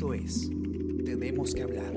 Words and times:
Esto 0.00 0.14
es 0.14 0.48
Tenemos 1.04 1.52
que 1.52 1.62
hablar. 1.62 1.92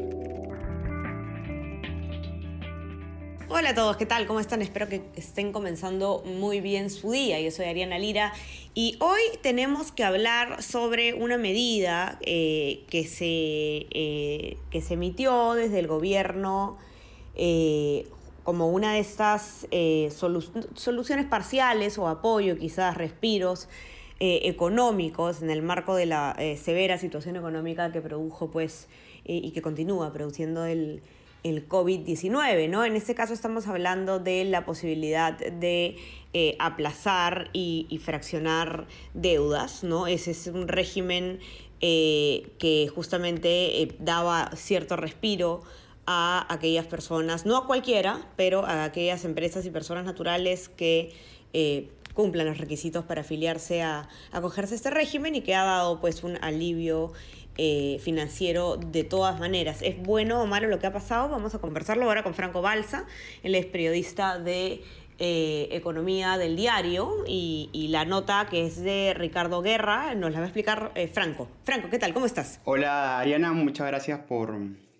Hola 3.47 3.69
a 3.69 3.73
todos, 3.73 3.95
¿qué 3.95 4.05
tal? 4.05 4.27
¿Cómo 4.27 4.41
están? 4.41 4.61
Espero 4.61 4.89
que 4.89 5.03
estén 5.15 5.53
comenzando 5.53 6.21
muy 6.25 6.59
bien 6.59 6.89
su 6.89 7.11
día. 7.11 7.39
Yo 7.39 7.49
soy 7.49 7.67
Ariana 7.67 7.97
Lira 7.97 8.33
y 8.73 8.97
hoy 8.99 9.21
tenemos 9.41 9.93
que 9.93 10.03
hablar 10.03 10.61
sobre 10.61 11.13
una 11.13 11.37
medida 11.37 12.19
eh, 12.25 12.83
que, 12.89 13.07
se, 13.07 13.87
eh, 13.91 14.57
que 14.69 14.81
se 14.81 14.95
emitió 14.95 15.53
desde 15.53 15.79
el 15.79 15.87
gobierno 15.87 16.77
eh, 17.35 18.05
como 18.43 18.67
una 18.67 18.95
de 18.95 18.99
estas 18.99 19.65
soluciones 20.09 21.25
parciales 21.25 21.97
o 21.97 22.09
apoyo, 22.09 22.57
quizás 22.57 22.97
respiros 22.97 23.69
económicos 24.25 25.41
en 25.41 25.49
el 25.49 25.61
marco 25.61 25.95
de 25.95 26.05
la 26.05 26.35
severa 26.55 26.97
situación 26.97 27.35
económica 27.35 27.91
que 27.91 27.99
produjo 27.99 28.49
pues 28.49 28.87
y 29.25 29.51
que 29.51 29.61
continúa 29.61 30.13
produciendo 30.13 30.65
el 30.65 31.01
el 31.43 31.67
COVID-19, 31.67 32.69
¿no? 32.69 32.85
En 32.85 32.95
este 32.95 33.15
caso 33.15 33.33
estamos 33.33 33.67
hablando 33.67 34.19
de 34.19 34.45
la 34.45 34.65
posibilidad 34.65 35.37
de 35.37 35.97
eh, 36.33 36.55
aplazar 36.59 37.49
y, 37.53 37.99
fraccionar 38.03 38.87
deudas, 39.13 39.83
¿no? 39.83 40.07
Ese 40.07 40.31
es 40.31 40.47
un 40.47 40.67
régimen 40.67 41.39
eh, 41.81 42.49
que 42.59 42.89
justamente 42.93 43.81
eh, 43.81 43.95
daba 43.99 44.51
cierto 44.55 44.95
respiro 44.95 45.61
a 46.05 46.45
aquellas 46.49 46.85
personas, 46.85 47.45
no 47.45 47.57
a 47.57 47.67
cualquiera, 47.67 48.25
pero 48.35 48.65
a 48.65 48.85
aquellas 48.85 49.25
empresas 49.25 49.65
y 49.65 49.69
personas 49.69 50.05
naturales 50.05 50.69
que 50.69 51.13
cumplan 52.13 52.45
los 52.45 52.57
requisitos 52.57 53.05
para 53.05 53.21
afiliarse 53.21 53.81
a 53.81 54.07
acogerse 54.31 54.73
a 54.73 54.77
este 54.77 54.89
régimen 54.89 55.35
y 55.35 55.41
que 55.41 55.55
ha 55.55 55.63
dado 55.63 55.99
pues 55.99 56.23
un 56.23 56.37
alivio 56.41 57.11
eh, 57.57 57.99
financiero 58.01 58.77
de 58.77 59.03
todas 59.03 59.39
maneras. 59.39 59.83
¿Es 59.83 60.01
bueno 60.01 60.41
o 60.41 60.47
malo 60.47 60.67
lo 60.67 60.79
que 60.79 60.87
ha 60.87 60.93
pasado? 60.93 61.29
Vamos 61.29 61.53
a 61.53 61.59
conversarlo 61.59 62.05
ahora 62.05 62.23
con 62.23 62.33
Franco 62.33 62.61
Balsa, 62.63 63.05
él 63.43 63.53
es 63.53 63.67
periodista 63.67 64.39
de 64.39 64.83
eh, 65.19 65.67
Economía 65.69 66.37
del 66.39 66.55
Diario 66.55 67.23
y, 67.27 67.87
la 67.91 68.05
nota 68.05 68.47
que 68.49 68.65
es 68.65 68.81
de 68.81 69.13
Ricardo 69.15 69.61
Guerra 69.61 70.15
nos 70.15 70.31
la 70.31 70.39
va 70.39 70.45
a 70.45 70.47
explicar 70.47 70.91
eh, 70.95 71.07
Franco. 71.07 71.47
Franco, 71.63 71.89
¿qué 71.91 71.99
tal? 71.99 72.11
¿Cómo 72.15 72.25
estás? 72.25 72.59
Hola 72.63 73.19
Ariana, 73.19 73.53
muchas 73.53 73.85
gracias 73.85 74.21
por, 74.21 74.55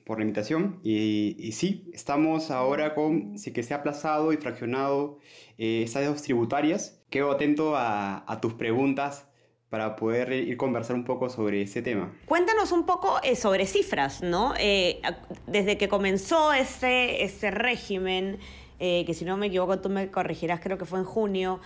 por 0.06 0.18
la 0.18 0.24
invitación. 0.24 0.80
Y, 0.84 1.52
sí, 1.54 1.90
estamos 1.94 2.52
ahora 2.52 2.96
con 2.96 3.38
si 3.38 3.54
que 3.54 3.64
se 3.64 3.74
ha 3.74 3.78
aplazado 3.78 4.34
y 4.34 4.38
fraccionado 4.38 5.20
esas 5.58 6.06
dos 6.06 6.22
tributarias. 6.22 7.02
Quedo 7.10 7.32
atento 7.32 7.76
a, 7.76 8.24
a 8.32 8.42
tus 8.42 8.54
preguntas 8.54 9.28
para 9.74 9.96
poder 9.96 10.32
ir 10.32 10.56
conversar 10.56 10.96
un 10.96 11.04
poco 11.04 11.32
sobre 11.32 11.64
ese 11.64 11.82
tema. 11.82 12.14
Cuéntanos 12.28 12.72
un 12.72 12.86
poco 12.86 13.20
eh, 13.24 13.36
sobre 13.36 13.66
cifras, 13.66 14.22
¿no? 14.22 14.54
Eh, 14.60 15.02
desde 15.48 15.80
que 15.80 15.90
comenzó 15.90 16.54
este, 16.54 17.24
este 17.24 17.50
régimen, 17.50 18.38
eh, 18.86 19.04
que 19.06 19.14
si 19.14 19.24
no 19.24 19.38
me 19.38 19.48
equivoco 19.48 19.80
tú 19.80 19.90
me 19.90 20.12
corregirás, 20.12 20.60
creo 20.60 20.78
que 20.78 20.86
fue 20.86 21.00
en 21.00 21.06
junio, 21.06 21.62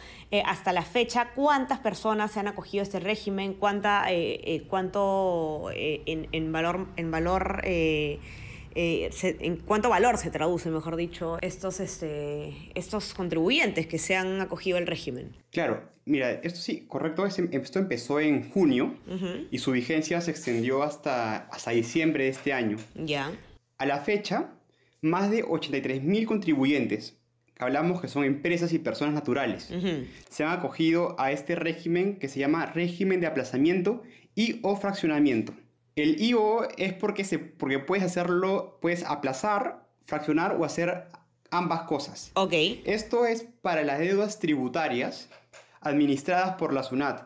hasta 0.45 0.71
la 0.71 0.83
fecha, 0.83 1.31
¿cuántas 1.35 1.79
personas 1.79 2.31
se 2.31 2.39
han 2.39 2.47
acogido 2.47 2.81
a 2.81 2.83
este 2.83 2.99
régimen? 2.99 3.55
¿Cuánta, 3.55 4.05
¿Cuánto 4.69 5.69
en, 5.73 6.27
en, 6.31 6.51
valor... 6.51 6.87
En 6.95 7.11
valor 7.11 7.61
eh, 8.79 9.09
en 9.21 9.57
cuánto 9.57 9.89
valor 9.89 10.19
se 10.19 10.29
traduce, 10.29 10.69
mejor 10.69 10.97
dicho, 10.97 11.39
estos, 11.41 11.79
este, 11.79 12.53
estos 12.75 13.15
contribuyentes 13.15 13.87
que 13.87 13.97
se 13.97 14.15
han 14.15 14.39
acogido 14.39 14.77
al 14.77 14.85
régimen. 14.85 15.35
Claro, 15.49 15.89
mira, 16.05 16.29
esto 16.29 16.59
sí, 16.59 16.85
correcto, 16.87 17.25
esto 17.25 17.79
empezó 17.79 18.19
en 18.19 18.51
junio 18.51 18.95
y 19.49 19.57
su 19.57 19.71
vigencia 19.71 20.21
se 20.21 20.29
extendió 20.29 20.83
hasta, 20.83 21.47
hasta 21.47 21.71
diciembre 21.71 22.25
de 22.25 22.29
este 22.29 22.53
año. 22.53 22.77
Ya. 22.93 23.31
A 23.79 23.85
la 23.87 23.97
fecha, 24.01 24.51
más 25.01 25.29
de 25.29 25.43
83.000 25.43 26.25
contribuyentes, 26.25 27.17
hablamos 27.59 28.01
que 28.01 28.07
son 28.07 28.23
empresas 28.23 28.73
y 28.73 28.79
personas 28.79 29.13
naturales, 29.13 29.73
se 30.29 30.43
han 30.43 30.51
acogido 30.51 31.15
a 31.19 31.31
este 31.31 31.55
régimen 31.55 32.17
que 32.17 32.29
se 32.29 32.39
llama 32.39 32.65
régimen 32.67 33.19
de 33.19 33.27
aplazamiento 33.27 34.03
y 34.35 34.59
o 34.63 34.75
fraccionamiento. 34.75 35.53
El 35.95 36.21
IO 36.21 36.67
es 36.77 36.93
porque, 36.93 37.23
se, 37.23 37.39
porque 37.39 37.79
puedes 37.79 38.05
hacerlo, 38.05 38.77
puedes 38.81 39.03
aplazar, 39.03 39.87
fraccionar 40.05 40.55
o 40.55 40.63
hacer 40.63 41.07
ambas 41.49 41.81
cosas. 41.81 42.31
Ok. 42.35 42.53
Esto 42.85 43.25
es 43.25 43.47
para 43.61 43.83
las 43.83 43.99
deudas 43.99 44.39
tributarias 44.39 45.29
administradas 45.81 46.55
por 46.55 46.73
la 46.73 46.83
SUNAT. 46.83 47.23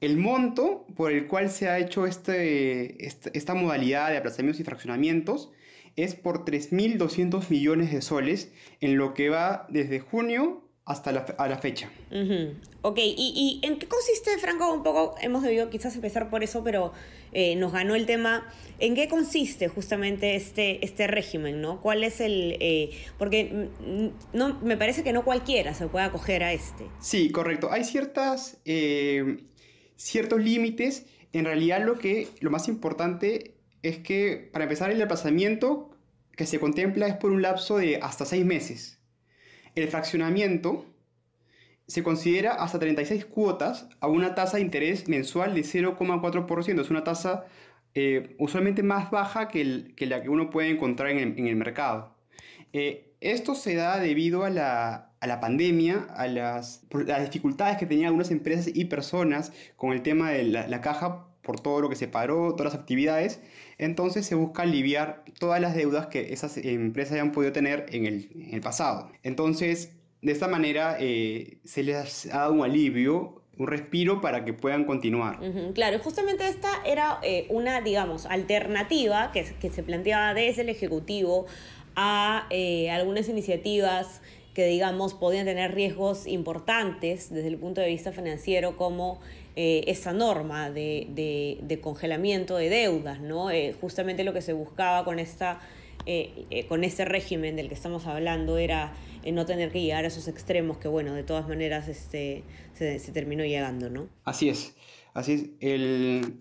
El 0.00 0.16
monto 0.16 0.86
por 0.96 1.12
el 1.12 1.26
cual 1.26 1.50
se 1.50 1.68
ha 1.68 1.78
hecho 1.78 2.06
este, 2.06 3.06
esta, 3.06 3.54
modalidad 3.54 4.10
de 4.10 4.18
aplazamientos 4.18 4.60
y 4.60 4.64
fraccionamientos 4.64 5.50
es 5.96 6.14
por 6.14 6.44
3.200 6.44 7.48
millones 7.50 7.92
de 7.92 8.02
soles 8.02 8.52
en 8.80 8.96
lo 8.96 9.14
que 9.14 9.28
va 9.28 9.66
desde 9.68 10.00
junio 10.00 10.64
hasta 10.84 11.12
la, 11.12 11.20
a 11.38 11.48
la 11.48 11.56
fecha. 11.58 11.90
Ok, 12.82 12.98
¿Y, 12.98 13.60
en 13.62 13.78
qué 13.78 13.88
consiste, 13.88 14.36
Franco? 14.38 14.72
Un 14.72 14.82
poco 14.82 15.14
hemos 15.22 15.42
debido 15.42 15.70
quizás 15.70 15.94
empezar 15.94 16.28
por 16.28 16.44
eso, 16.44 16.62
pero 16.62 16.92
eh, 17.32 17.56
nos 17.56 17.72
ganó 17.72 17.94
el 17.94 18.04
tema. 18.04 18.46
¿En 18.78 18.94
qué 18.94 19.08
consiste 19.08 19.68
justamente 19.68 20.36
este, 20.36 20.84
este 20.84 21.06
régimen? 21.06 21.62
¿no? 21.62 21.80
¿Cuál 21.80 22.04
es 22.04 22.20
el...? 22.20 22.58
Eh, 22.60 22.90
porque 23.18 23.70
no, 24.32 24.60
me 24.60 24.76
parece 24.76 25.02
que 25.02 25.12
no 25.12 25.24
cualquiera 25.24 25.72
se 25.72 25.86
puede 25.86 26.04
acoger 26.04 26.44
a 26.44 26.52
este. 26.52 26.84
Sí, 27.00 27.30
correcto. 27.30 27.72
Hay 27.72 27.84
ciertas, 27.84 28.58
eh, 28.66 29.38
ciertos 29.96 30.40
límites. 30.40 31.06
En 31.32 31.46
realidad 31.46 31.82
lo, 31.82 31.98
que, 31.98 32.28
lo 32.40 32.50
más 32.50 32.68
importante 32.68 33.53
es 33.84 33.98
que 33.98 34.48
para 34.52 34.64
empezar 34.64 34.90
el 34.90 34.98
desplazamiento 34.98 35.90
que 36.32 36.46
se 36.46 36.58
contempla 36.58 37.06
es 37.06 37.14
por 37.14 37.30
un 37.30 37.42
lapso 37.42 37.76
de 37.76 38.00
hasta 38.02 38.24
seis 38.24 38.44
meses. 38.44 38.98
El 39.74 39.88
fraccionamiento 39.88 40.86
se 41.86 42.02
considera 42.02 42.54
hasta 42.54 42.78
36 42.78 43.26
cuotas 43.26 43.88
a 44.00 44.08
una 44.08 44.34
tasa 44.34 44.56
de 44.56 44.62
interés 44.62 45.06
mensual 45.08 45.54
de 45.54 45.60
0,4%. 45.60 46.80
Es 46.80 46.90
una 46.90 47.04
tasa 47.04 47.44
eh, 47.94 48.34
usualmente 48.38 48.82
más 48.82 49.10
baja 49.10 49.48
que, 49.48 49.92
la 49.98 50.22
que 50.22 50.28
uno 50.28 50.50
puede 50.50 50.70
encontrar 50.70 51.10
en 51.10 51.46
el, 51.46 51.56
mercado. 51.56 52.16
Eh, 52.72 53.12
esto 53.20 53.54
se 53.54 53.74
da 53.74 53.98
debido 53.98 54.44
a 54.44 54.50
la, 54.50 55.40
pandemia, 55.40 56.06
a 56.16 56.26
las, 56.26 56.86
dificultades 57.24 57.76
que 57.76 57.86
tenían 57.86 58.06
algunas 58.06 58.30
empresas 58.30 58.70
y 58.74 58.86
personas 58.86 59.52
con 59.76 59.92
el 59.92 60.02
tema 60.02 60.30
de 60.30 60.44
la, 60.44 60.80
caja 60.80 61.26
por 61.44 61.60
todo 61.60 61.80
lo 61.80 61.88
que 61.88 61.96
se 61.96 62.08
paró, 62.08 62.54
todas 62.54 62.72
las 62.72 62.80
actividades. 62.80 63.40
Entonces 63.78 64.26
se 64.26 64.34
busca 64.34 64.62
aliviar 64.62 65.24
todas 65.38 65.60
las 65.60 65.74
deudas 65.74 66.06
que 66.06 66.32
esas 66.32 66.56
empresas 66.56 67.12
hayan 67.12 67.32
podido 67.32 67.52
tener 67.52 67.86
en 67.90 68.06
el, 68.06 68.60
pasado. 68.60 69.10
Entonces, 69.22 69.92
de 70.22 70.32
esta 70.32 70.48
manera 70.48 70.96
eh, 70.98 71.58
se 71.64 71.82
les 71.82 72.26
ha 72.26 72.38
dado 72.38 72.54
un 72.54 72.62
alivio 72.62 73.44
un 73.58 73.66
respiro 73.66 74.20
para 74.20 74.44
que 74.44 74.52
puedan 74.52 74.84
continuar. 74.84 75.38
claro, 75.74 75.98
justamente 76.00 76.48
esta 76.48 76.82
era 76.84 77.18
eh, 77.22 77.46
una, 77.50 77.80
digamos, 77.80 78.26
alternativa 78.26 79.30
que, 79.32 79.44
se 79.44 79.82
planteaba 79.82 80.34
desde 80.34 80.62
el 80.62 80.68
Ejecutivo 80.68 81.46
a 81.96 82.46
eh, 82.50 82.90
algunas 82.90 83.28
iniciativas 83.28 84.22
que, 84.54 84.66
digamos, 84.66 85.14
podían 85.14 85.46
tener 85.46 85.74
riesgos 85.74 86.26
importantes 86.26 87.28
desde 87.30 87.48
el 87.48 87.58
punto 87.58 87.80
de 87.80 87.88
vista 87.88 88.12
financiero, 88.12 88.76
como 88.76 89.20
eh, 89.56 89.84
esa 89.88 90.12
norma 90.12 90.70
de, 90.70 91.08
de, 91.60 91.80
congelamiento 91.80 92.56
de 92.56 92.70
deudas, 92.70 93.20
¿no? 93.20 93.50
Eh, 93.50 93.74
justamente 93.80 94.22
lo 94.22 94.32
que 94.32 94.42
se 94.42 94.52
buscaba 94.52 95.04
con, 95.04 95.18
esta, 95.18 95.60
eh, 96.06 96.66
con 96.68 96.84
este 96.84 97.04
régimen 97.04 97.56
del 97.56 97.68
que 97.68 97.74
estamos 97.74 98.06
hablando 98.06 98.56
era 98.56 98.94
no 99.32 99.44
tener 99.46 99.72
que 99.72 99.80
llegar 99.80 100.04
a 100.04 100.08
esos 100.08 100.28
extremos 100.28 100.76
que, 100.78 100.86
bueno, 100.86 101.14
de 101.14 101.24
todas 101.24 101.48
maneras 101.48 101.88
este, 101.88 102.44
se, 102.74 102.98
se 103.00 103.12
terminó 103.12 103.44
llegando, 103.44 103.90
¿no? 103.90 104.08
Así 104.24 104.48
es, 104.48 104.74
así 105.14 105.32
es. 105.32 105.44
El... 105.60 106.36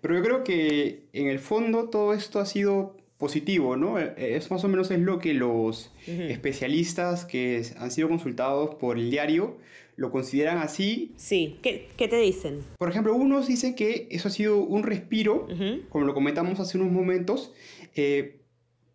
Pero 0.00 0.14
yo 0.14 0.22
creo 0.22 0.44
que 0.44 1.08
en 1.12 1.26
el 1.26 1.40
fondo 1.40 1.90
todo 1.90 2.14
esto 2.14 2.38
ha 2.38 2.46
sido 2.46 2.96
positivo, 3.18 3.76
¿no? 3.76 3.98
Es 3.98 4.50
más 4.50 4.62
o 4.64 4.68
menos 4.68 4.90
es 4.92 5.00
lo 5.00 5.18
que 5.18 5.34
los 5.34 5.92
especialistas 6.06 7.24
que 7.24 7.64
han 7.78 7.90
sido 7.90 8.08
consultados 8.08 8.76
por 8.76 8.96
el 8.96 9.10
diario 9.10 9.58
lo 9.96 10.12
consideran 10.12 10.58
así. 10.58 11.12
Sí, 11.16 11.58
¿qué, 11.60 11.88
qué 11.96 12.06
te 12.06 12.16
dicen? 12.16 12.60
Por 12.78 12.88
ejemplo, 12.88 13.14
unos 13.14 13.48
dicen 13.48 13.74
que 13.74 14.06
eso 14.12 14.28
ha 14.28 14.30
sido 14.30 14.58
un 14.60 14.84
respiro, 14.84 15.48
como 15.88 16.04
lo 16.04 16.14
comentamos 16.14 16.60
hace 16.60 16.78
unos 16.78 16.92
momentos, 16.92 17.52
eh, 17.96 18.40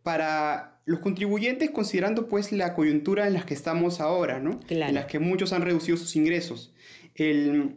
para 0.02 0.82
los 0.86 1.00
contribuyentes 1.00 1.72
considerando 1.72 2.30
pues 2.30 2.54
la 2.54 2.74
coyuntura 2.74 3.28
en 3.28 3.34
la 3.34 3.46
que 3.46 3.54
estamos 3.54 4.00
ahora, 4.00 4.40
¿no? 4.40 4.62
En 4.70 4.94
las 4.94 5.06
que 5.06 5.20
muchos 5.20 5.52
han 5.52 5.64
reducido 5.64 5.98
sus 5.98 6.16
ingresos. 6.16 6.74
El, 7.16 7.76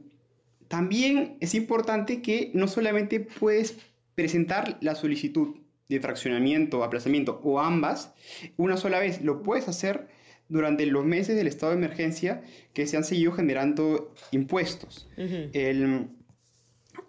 también 0.69 1.37
es 1.41 1.57
importante 1.57 2.23
que 2.23 2.53
no 2.55 2.69
solamente 2.69 3.19
puedes 3.19 3.77
presentar 4.15 4.79
la 4.81 4.95
solicitud 4.95 5.66
de 5.89 6.01
fraccionamiento, 6.01 6.83
aplazamiento 6.83 7.41
o 7.45 7.61
ambas 7.61 8.15
una 8.57 8.77
sola 8.77 8.99
vez, 8.99 9.23
lo 9.23 9.43
puedes 9.43 9.69
hacer 9.69 10.09
durante 10.49 10.87
los 10.87 11.05
meses 11.05 11.37
del 11.37 11.47
estado 11.47 11.73
de 11.73 11.79
emergencia 11.79 12.43
que 12.73 12.87
se 12.87 12.97
han 12.97 13.05
seguido 13.05 13.33
generando 13.33 14.13
impuestos. 14.31 15.09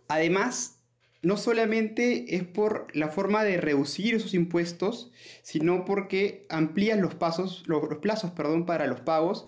además, 0.07 0.77
no 1.21 1.37
solamente 1.37 2.35
es 2.35 2.43
por 2.43 2.87
la 2.95 3.09
forma 3.09 3.43
de 3.43 3.59
reducir 3.59 4.15
esos 4.15 4.33
impuestos, 4.33 5.11
sino 5.41 5.85
porque 5.85 6.45
amplían 6.49 7.01
los, 7.01 7.15
pasos, 7.15 7.63
los, 7.67 7.83
plazos 7.97 8.31
perdón, 8.31 8.65
para 8.65 8.87
los 8.87 9.01
pagos 9.01 9.47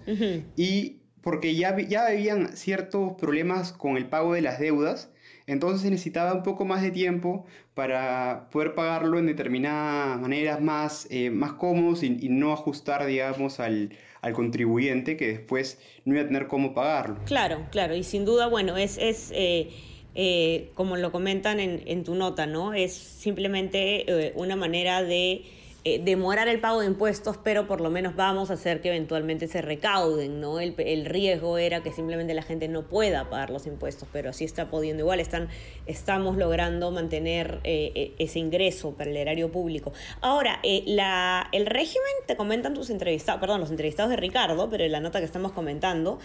y 0.55 0.97
porque 1.21 1.55
ya, 1.55 1.77
ya 1.79 2.07
habían 2.07 2.55
ciertos 2.55 3.13
problemas 3.13 3.73
con 3.73 3.97
el 3.97 4.07
pago 4.07 4.33
de 4.33 4.41
las 4.41 4.59
deudas, 4.59 5.11
entonces 5.49 5.89
necesitaba 5.89 6.33
un 6.33 6.43
poco 6.43 6.63
más 6.63 6.81
de 6.81 6.91
tiempo 6.91 7.45
para 7.73 8.49
poder 8.51 8.75
pagarlo 8.75 9.17
en 9.17 9.25
determinadas 9.25 10.19
maneras 10.19 10.61
más, 10.61 11.07
eh, 11.09 11.31
más 11.31 11.53
cómodos 11.53 12.03
y, 12.03 12.29
no 12.29 12.53
ajustar, 12.53 13.05
digamos, 13.05 13.59
al, 13.59 13.89
contribuyente 14.33 15.17
que 15.17 15.27
después 15.27 15.79
no 16.05 16.13
iba 16.13 16.23
a 16.23 16.27
tener 16.27 16.47
cómo 16.47 16.73
pagarlo. 16.73 17.17
Claro, 17.25 17.65
claro, 17.71 17.95
y 17.95 18.03
sin 18.03 18.25
duda, 18.25 18.47
bueno, 18.47 18.77
es... 18.77 18.97
es 18.97 19.31
eh, 19.33 19.69
eh, 20.15 20.71
como 20.73 20.97
lo 20.97 21.11
comentan 21.11 21.59
en, 21.59 21.83
en, 21.85 22.03
tu 22.03 22.15
nota, 22.15 22.47
¿no? 22.47 22.73
Es 22.73 22.93
simplemente 22.93 24.33
una 24.35 24.55
manera 24.55 25.03
de 25.03 25.45
eh, 25.85 26.01
demorar 26.03 26.49
el 26.49 26.59
pago 26.59 26.81
de 26.81 26.87
impuestos, 26.87 27.37
pero 27.37 27.65
por 27.65 27.79
lo 27.79 27.89
menos 27.89 28.17
vamos 28.17 28.51
a 28.51 28.55
hacer 28.55 28.81
que 28.81 28.89
eventualmente 28.89 29.47
se 29.47 29.61
recauden, 29.61 30.41
¿no? 30.41 30.59
El, 30.59 30.75
el, 30.77 31.05
riesgo 31.05 31.57
era 31.57 31.81
que 31.81 31.93
simplemente 31.93 32.33
la 32.33 32.41
gente 32.41 32.67
no 32.67 32.83
pueda 32.83 33.29
pagar 33.29 33.49
los 33.49 33.65
impuestos, 33.65 34.09
pero 34.11 34.29
así 34.31 34.43
está 34.43 34.69
pudiendo. 34.69 35.03
Igual 35.03 35.21
están, 35.21 35.47
estamos 35.85 36.35
logrando 36.35 36.91
mantener 36.91 37.61
eh, 37.63 37.93
e, 37.95 38.23
ese 38.23 38.39
ingreso 38.39 38.91
para 38.95 39.09
el 39.09 39.15
erario 39.15 39.53
público. 39.53 39.93
Ahora, 40.19 40.59
eh, 40.63 40.83
la, 40.85 41.47
el 41.53 41.65
régimen, 41.65 42.11
te 42.27 42.35
comentan 42.35 42.73
tus 42.73 42.89
entrevistados, 42.89 43.39
perdón, 43.39 43.61
los 43.61 43.71
entrevistados 43.71 44.09
de 44.09 44.17
Ricardo, 44.17 44.69
pero 44.69 44.83
en 44.83 44.91
la 44.91 44.99
nota 44.99 45.19
que 45.19 45.25
estamos 45.25 45.53
comentando, 45.53 46.19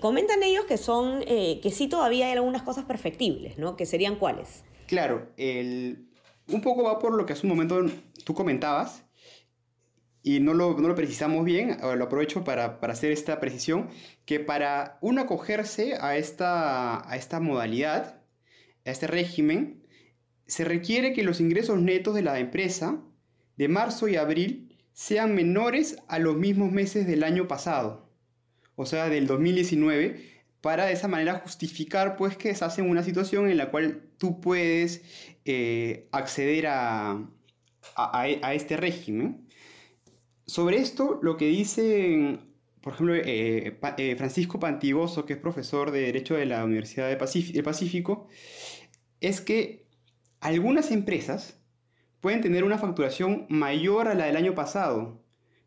comentan 0.00 0.42
ellos 0.42 0.64
que 0.64 0.78
son, 0.78 1.20
que 1.24 1.70
sí 1.72 1.88
todavía 1.88 2.26
hay 2.26 2.32
algunas 2.32 2.62
cosas 2.62 2.86
perfectibles, 2.86 3.58
¿no? 3.58 3.76
Que 3.76 3.84
serían 3.84 4.16
cuáles. 4.16 4.64
Claro, 4.86 5.28
el 5.36 6.06
un 6.48 6.60
poco 6.60 6.84
va 6.84 6.98
por 6.98 7.14
lo 7.14 7.26
que 7.26 7.32
hace 7.32 7.46
un 7.46 7.50
momento 7.50 7.84
tú 8.24 8.34
comentabas, 8.34 9.04
y 10.26 10.40
no 10.40 10.54
lo, 10.54 10.78
no 10.78 10.88
lo 10.88 10.94
precisamos 10.94 11.44
bien, 11.44 11.76
lo 11.82 12.04
aprovecho 12.04 12.44
para, 12.44 12.80
para, 12.80 12.94
hacer 12.94 13.12
esta 13.12 13.40
precisión, 13.40 13.90
que 14.24 14.40
para 14.40 14.96
uno 15.02 15.20
acogerse 15.20 15.96
a 16.00 16.16
esta, 16.16 17.08
a 17.08 17.16
esta 17.16 17.40
modalidad, 17.40 18.22
a 18.86 18.90
este 18.90 19.06
régimen, 19.06 19.86
se 20.46 20.64
requiere 20.64 21.12
que 21.12 21.24
los 21.24 21.40
ingresos 21.40 21.78
netos 21.78 22.14
de 22.14 22.22
la 22.22 22.38
empresa 22.38 23.02
de 23.56 23.68
marzo 23.68 24.08
y 24.08 24.16
abril 24.16 24.74
sean 24.94 25.34
menores 25.34 25.98
a 26.08 26.18
los 26.18 26.36
mismos 26.36 26.72
meses 26.72 27.06
del 27.06 27.22
año 27.22 27.46
pasado, 27.46 28.08
o 28.76 28.86
sea, 28.86 29.10
del 29.10 29.26
2019, 29.26 30.33
para 30.64 30.86
de 30.86 30.94
esa 30.94 31.08
manera 31.08 31.40
justificar 31.40 32.16
pues 32.16 32.38
que 32.38 32.48
estás 32.48 32.78
en 32.78 32.88
una 32.88 33.02
situación 33.02 33.50
en 33.50 33.58
la 33.58 33.70
cual 33.70 34.00
tú 34.16 34.40
puedes 34.40 35.02
eh, 35.44 36.08
acceder 36.10 36.68
a, 36.68 37.22
a, 37.94 38.54
este 38.54 38.78
régimen. 38.78 39.46
Sobre 40.46 40.78
esto, 40.78 41.18
lo 41.20 41.36
que 41.36 41.48
dice, 41.48 42.38
por 42.80 42.94
ejemplo, 42.94 43.14
eh, 43.14 43.78
eh, 43.98 44.14
Francisco 44.16 44.58
Pantigoso, 44.58 45.26
que 45.26 45.34
es 45.34 45.38
profesor 45.38 45.90
de 45.90 46.00
Derecho 46.00 46.34
de 46.34 46.46
la 46.46 46.64
Universidad 46.64 47.08
de 47.10 47.16
del 47.52 47.62
Pacífico, 47.62 48.28
es 49.20 49.42
que 49.42 49.86
algunas 50.40 50.90
empresas 50.92 51.60
pueden 52.22 52.40
tener 52.40 52.64
una 52.64 52.78
facturación 52.78 53.44
mayor 53.50 54.08
a 54.08 54.14
la 54.14 54.24
del 54.24 54.36
año 54.36 54.54
pasado, 54.54 55.22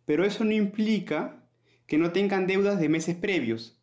pero 0.06 0.26
eso 0.26 0.44
no 0.44 0.54
implica 0.54 1.48
que 1.86 2.00
no 2.00 2.12
tengan 2.14 2.48
deudas 2.48 2.80
de 2.80 2.90
meses 2.90 3.16
previos 3.16 3.77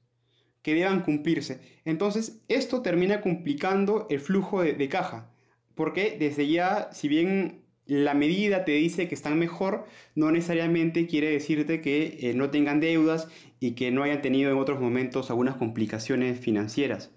que 0.64 0.74
deban 0.74 1.02
cumplirse. 1.02 1.60
Entonces, 1.84 2.40
esto 2.48 2.80
termina 2.80 3.20
complicando 3.20 4.06
el 4.08 4.18
flujo 4.18 4.62
de, 4.62 4.88
caja, 4.88 5.30
porque 5.74 6.16
desde 6.18 6.48
ya, 6.48 6.88
si 6.90 7.06
bien 7.06 7.60
la 7.86 8.14
medida 8.14 8.64
te 8.64 8.72
dice 8.72 9.06
que 9.06 9.14
están 9.14 9.38
mejor, 9.38 9.84
no 10.14 10.32
necesariamente 10.32 11.06
quiere 11.06 11.30
decirte 11.30 11.82
que 11.82 12.16
eh, 12.22 12.34
no 12.34 12.48
tengan 12.48 12.80
deudas 12.80 13.28
y 13.60 13.72
que 13.72 13.90
no 13.90 14.02
hayan 14.02 14.22
tenido 14.22 14.50
en 14.50 14.56
otros 14.56 14.80
momentos 14.80 15.28
algunas 15.28 15.56
complicaciones 15.56 16.40
financieras. 16.40 17.10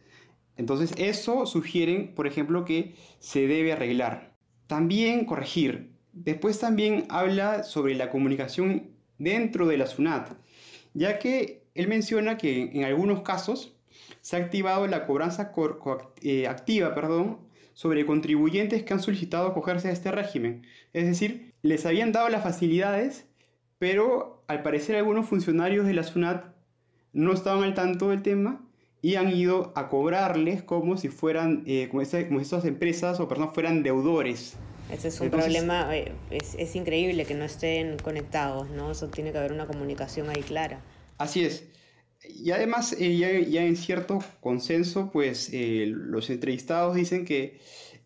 Entonces, 0.57 0.94
eso 0.97 1.45
sugieren, 1.45 2.13
por 2.15 2.27
ejemplo, 2.27 2.65
que 2.65 2.95
se 3.19 3.47
debe 3.47 3.71
arreglar. 3.71 4.35
También 4.67 5.23
corregir. 5.23 5.91
Después 6.11 6.59
también 6.59 7.05
habla 7.07 7.63
sobre 7.63 7.95
la 7.95 8.09
comunicación 8.09 8.89
dentro 9.17 9.67
de 9.67 9.77
la 9.77 9.88
SUNAT, 9.88 10.33
ya 10.94 11.17
que 11.17 11.66
él 11.77 11.88
menciona 11.88 12.38
que 12.38 12.71
en 12.74 12.83
algunos 12.83 13.21
casos 13.21 13.77
se 14.21 14.35
ha 14.35 14.39
activado 14.39 14.88
la 14.88 15.06
cobranza 15.06 15.53
eh, 16.21 16.47
activa 16.47 16.94
perdón, 16.95 17.38
sobre 17.74 18.06
contribuyentes 18.06 18.83
que 18.83 18.94
han 18.94 19.00
solicitado 19.00 19.47
acogerse 19.47 19.89
a 19.89 19.91
este 19.91 20.12
régimen. 20.12 20.65
Es 20.94 21.06
decir, 21.06 21.53
les 21.62 21.85
habían 21.85 22.12
dado 22.12 22.27
las 22.29 22.44
facilidades, 22.44 23.27
pero 23.77 24.44
al 24.47 24.63
parecer 24.63 24.95
algunos 24.95 25.27
funcionarios 25.27 25.85
de 25.85 25.94
la 25.94 26.03
SUNAT 26.03 26.45
no 27.13 27.31
estaban 27.31 27.63
al 27.63 27.75
tanto 27.75 28.09
del 28.09 28.23
tema 28.23 28.65
y 29.03 29.15
han 29.15 29.30
ido 29.30 29.71
a 29.75 29.89
cobrarles 29.89 30.63
como 30.63 30.97
si 30.97 31.09
fueran, 31.09 31.63
eh, 31.68 31.88
como, 31.89 32.01
estas 32.01 32.65
empresas 32.65 33.19
o 33.19 33.27
personas 33.27 33.53
fueran 33.53 33.83
deudores. 33.83 34.56
Ese 34.91 35.09
es 35.09 35.21
un 35.21 35.30
problema, 35.30 35.95
eh, 35.95 36.13
es, 36.31 36.56
es, 36.56 36.75
increíble 36.75 37.25
que 37.25 37.35
no 37.35 37.45
estén 37.45 37.97
conectados, 38.00 38.69
¿no? 38.69 38.89
Eso 38.89 39.09
tiene 39.09 39.31
que 39.31 39.38
haber 39.38 39.51
una 39.51 39.68
comunicación 39.68 40.30
ahí 40.30 40.41
clara. 40.41 40.80
Así 41.17 41.43
es. 41.43 41.67
Y 42.23 42.51
además, 42.51 42.95
eh, 42.99 43.15
ya, 43.15 43.63
en 43.63 43.75
cierto 43.75 44.19
consenso, 44.41 45.11
pues 45.11 45.49
eh, 45.53 45.85
los 45.87 46.29
entrevistados 46.29 46.95
dicen 46.95 47.25
que 47.25 47.59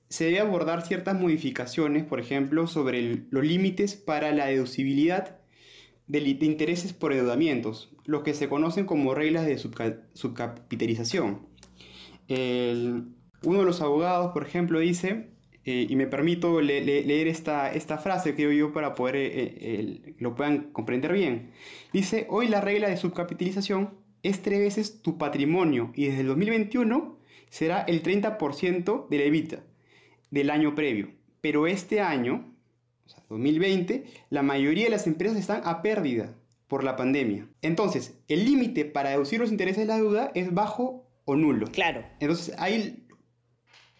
se 0.09 0.25
debe 0.25 0.39
abordar 0.41 0.85
ciertas 0.85 1.19
modificaciones, 1.19 2.03
por 2.05 2.19
ejemplo, 2.19 2.67
sobre 2.67 3.23
los 3.29 3.45
límites 3.45 3.95
para 3.95 4.31
la 4.31 4.47
deducibilidad 4.47 5.39
de, 6.07 6.19
intereses 6.19 6.93
por 6.93 7.13
endeudamientos, 7.13 7.93
los 8.05 8.23
que 8.23 8.33
se 8.33 8.49
conocen 8.49 8.85
como 8.85 9.15
reglas 9.15 9.45
de 9.45 9.57
subcapitalización. 9.57 11.47
uno 12.27 13.59
de 13.59 13.65
los 13.65 13.81
abogados, 13.81 14.33
por 14.33 14.45
ejemplo, 14.45 14.79
dice, 14.79 15.31
eh, 15.65 15.85
y 15.89 15.95
me 15.95 16.07
permito 16.07 16.59
leer 16.61 17.27
esta, 17.27 17.71
esta 17.71 17.97
frase 17.97 18.35
que 18.35 18.55
yo 18.55 18.73
para 18.73 18.95
poder 18.95 19.15
eh, 19.17 20.15
lo 20.17 20.35
puedan 20.35 20.71
comprender 20.71 21.13
bien. 21.13 21.51
Dice, 21.93 22.25
hoy 22.29 22.47
la 22.47 22.62
regla 22.62 22.89
de 22.89 22.97
subcapitalización 22.97 23.91
es 24.24 24.41
tres 24.41 24.59
veces 24.59 25.01
tu 25.01 25.17
patrimonio 25.17 25.91
y 25.95 26.05
desde 26.05 26.21
el 26.21 26.27
2021 26.27 27.17
será 27.50 27.81
el 27.81 28.01
30% 28.01 29.09
de 29.09 29.17
la 29.17 29.24
EBITDA 29.25 29.63
del 30.31 30.50
año 30.50 30.74
previo. 30.74 31.09
Pero 31.41 31.67
este 31.67 32.01
año, 32.01 32.55
o 33.05 33.09
sea, 33.09 33.24
2020, 33.29 34.05
la 34.29 34.41
mayoría 34.41 34.86
de 34.86 34.91
las 34.91 35.05
empresas 35.05 35.38
están 35.38 35.62
a 35.65 35.81
pérdida 35.81 36.36
por 36.67 36.83
la 36.83 36.95
pandemia. 36.95 37.47
Entonces, 37.62 38.17
el 38.27 38.45
límite 38.45 38.86
para 38.86 39.09
deducir 39.09 39.39
los 39.39 39.51
intereses 39.51 39.81
de 39.81 39.88
la 39.88 39.97
deuda 39.97 40.31
es 40.33 40.53
bajo 40.53 41.05
o 41.25 41.36
nulo. 41.36 41.67
Claro. 41.67 42.03
Entonces, 42.19 42.55
ahí 42.57 43.00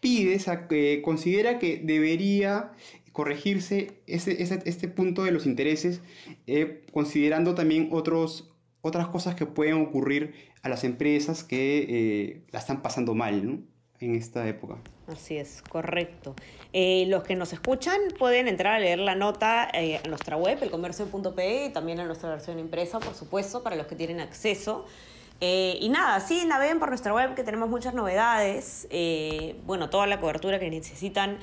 pide, 0.02 1.02
considera 1.02 1.58
que 1.60 1.78
debería 1.82 2.74
corregirse 3.14 4.02
ese, 4.08 4.42
este 4.42 4.88
punto 4.90 5.24
de 5.24 5.32
los 5.32 5.46
intereses, 5.46 6.02
eh, 6.48 6.84
considerando 6.92 7.56
también 7.56 7.90
otros 7.92 8.52
otras 8.82 9.08
cosas 9.08 9.36
que 9.36 9.46
pueden 9.46 9.76
ocurrir 9.76 10.34
a 10.64 10.70
las 10.70 10.84
empresas 10.84 11.44
que 11.44 11.86
eh, 11.88 12.42
la 12.52 12.60
están 12.60 12.82
pasando 12.82 13.14
mal 13.14 13.64
en 14.00 14.16
esta 14.16 14.48
época. 14.48 14.78
Así 15.08 15.38
es, 15.38 15.62
correcto. 15.62 16.36
Eh, 16.74 17.06
los 17.08 17.24
que 17.24 17.36
nos 17.36 17.54
escuchan 17.54 18.00
pueden 18.18 18.48
entrar 18.48 18.76
a 18.76 18.80
leer 18.80 19.00
la 19.00 19.16
nota 19.16 19.70
eh, 19.74 20.00
en 20.04 20.10
nuestra 20.10 20.38
web, 20.38 20.58
elcomercio.pe, 20.62 21.66
y 21.66 21.70
también 21.70 22.00
en 22.00 22.08
nuestra 22.08 22.30
versión 22.30 22.60
impresa, 22.60 23.00
por 23.00 23.14
supuesto, 23.14 23.62
para 23.62 23.76
los 23.76 23.88
que 23.88 23.96
tienen 23.96 24.20
acceso. 24.20 24.86
Y 25.42 25.90
nada, 25.90 26.20
sí, 26.20 26.46
naveguen 26.46 26.80
por 26.80 26.90
nuestra 26.90 27.14
web 27.14 27.34
que 27.34 27.44
tenemos 27.44 27.68
muchas 27.68 27.94
novedades. 27.96 28.88
bueno, 29.66 29.90
toda 29.90 30.06
la 30.08 30.20
cobertura 30.20 30.60
que 30.60 30.70
necesitan 30.70 31.40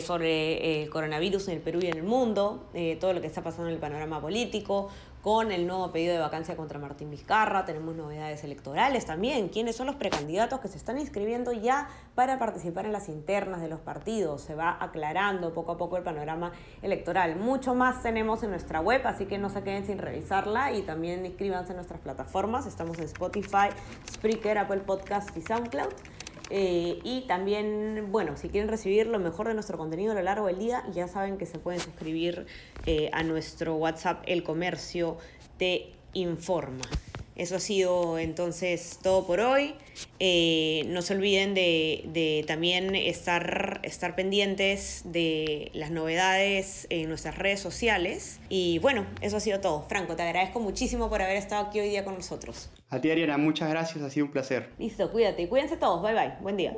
sobre 0.00 0.82
el 0.82 0.90
coronavirus 0.90 1.48
en 1.48 1.54
el 1.54 1.60
Perú 1.60 1.80
y 1.82 1.86
en 1.86 1.96
el 1.96 2.02
mundo, 2.02 2.68
todo 3.00 3.14
lo 3.14 3.22
que 3.22 3.26
está 3.26 3.42
pasando 3.42 3.68
en 3.68 3.74
el 3.74 3.80
panorama 3.80 4.20
político, 4.20 4.90
con 5.28 5.52
el 5.52 5.66
nuevo 5.66 5.92
pedido 5.92 6.14
de 6.14 6.20
vacancia 6.20 6.56
contra 6.56 6.78
Martín 6.78 7.10
Vizcarra, 7.10 7.66
tenemos 7.66 7.94
novedades 7.94 8.44
electorales 8.44 9.04
también, 9.04 9.50
quiénes 9.50 9.76
son 9.76 9.86
los 9.86 9.96
precandidatos 9.96 10.58
que 10.60 10.68
se 10.68 10.78
están 10.78 10.96
inscribiendo 10.96 11.52
ya 11.52 11.90
para 12.14 12.38
participar 12.38 12.86
en 12.86 12.92
las 12.92 13.10
internas 13.10 13.60
de 13.60 13.68
los 13.68 13.78
partidos, 13.78 14.40
se 14.40 14.54
va 14.54 14.78
aclarando 14.80 15.52
poco 15.52 15.72
a 15.72 15.76
poco 15.76 15.98
el 15.98 16.02
panorama 16.02 16.52
electoral. 16.80 17.36
Mucho 17.36 17.74
más 17.74 18.02
tenemos 18.02 18.42
en 18.42 18.48
nuestra 18.48 18.80
web, 18.80 19.02
así 19.04 19.26
que 19.26 19.36
no 19.36 19.50
se 19.50 19.62
queden 19.62 19.84
sin 19.84 19.98
revisarla 19.98 20.72
y 20.72 20.80
también 20.80 21.26
inscríbanse 21.26 21.72
en 21.72 21.76
nuestras 21.76 22.00
plataformas, 22.00 22.66
estamos 22.66 22.96
en 22.96 23.04
Spotify, 23.04 23.68
Spreaker, 24.10 24.56
Apple 24.56 24.80
Podcast 24.80 25.36
y 25.36 25.42
SoundCloud. 25.42 25.92
Eh, 26.50 26.98
y 27.04 27.22
también, 27.22 28.08
bueno, 28.10 28.36
si 28.36 28.48
quieren 28.48 28.68
recibir 28.68 29.06
lo 29.06 29.18
mejor 29.18 29.48
de 29.48 29.54
nuestro 29.54 29.76
contenido 29.76 30.12
a 30.12 30.14
lo 30.14 30.22
largo 30.22 30.46
del 30.46 30.58
día, 30.58 30.84
ya 30.92 31.08
saben 31.08 31.36
que 31.36 31.46
se 31.46 31.58
pueden 31.58 31.80
suscribir 31.80 32.46
eh, 32.86 33.10
a 33.12 33.22
nuestro 33.22 33.74
WhatsApp 33.76 34.22
El 34.26 34.42
Comercio 34.42 35.18
Te 35.58 35.92
Informa. 36.14 36.84
Eso 37.38 37.54
ha 37.56 37.60
sido 37.60 38.18
entonces 38.18 38.98
todo 39.00 39.26
por 39.26 39.38
hoy. 39.40 39.74
Eh, 40.18 40.84
no 40.88 41.02
se 41.02 41.14
olviden 41.14 41.54
de, 41.54 42.44
también 42.46 42.96
estar, 42.96 43.80
estar 43.84 44.16
pendientes 44.16 45.02
de 45.04 45.70
las 45.72 45.92
novedades 45.92 46.88
en 46.90 47.08
nuestras 47.08 47.38
redes 47.38 47.60
sociales. 47.60 48.40
Y 48.48 48.80
bueno, 48.80 49.06
eso 49.20 49.36
ha 49.36 49.40
sido 49.40 49.60
todo. 49.60 49.84
Franco, 49.88 50.16
te 50.16 50.22
agradezco 50.22 50.58
muchísimo 50.58 51.08
por 51.08 51.22
haber 51.22 51.36
estado 51.36 51.68
aquí 51.68 51.78
hoy 51.78 51.88
día 51.88 52.04
con 52.04 52.14
nosotros. 52.14 52.70
A 52.90 53.00
ti, 53.00 53.10
Ariana, 53.10 53.38
muchas 53.38 53.70
gracias, 53.70 54.02
ha 54.02 54.10
sido 54.10 54.26
un 54.26 54.32
placer. 54.32 54.70
Listo, 54.78 55.10
cuídate 55.12 55.42
y 55.42 55.46
cuídense 55.46 55.76
todos. 55.76 56.02
Bye 56.02 56.14
bye. 56.14 56.32
Buen 56.40 56.56
día. 56.56 56.76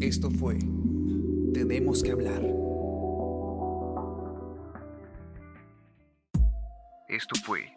Esto 0.00 0.30
fue 0.30 0.58
Tenemos 1.54 2.02
que 2.02 2.10
hablar. 2.10 2.42
Esto 7.08 7.34
fue 7.44 7.76